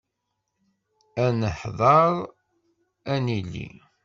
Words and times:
Ad 1.23 1.31
neḥder 1.41 2.13
ad 3.13 3.19
nili. 3.25 3.69